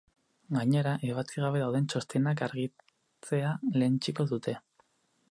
Gainera, 0.53 0.93
ebatzi 1.09 1.43
gabe 1.43 1.59
dauden 1.63 1.85
txostenak 1.93 2.41
argitzea 2.47 3.51
lehenetsiko 3.75 4.25
dute. 4.33 4.55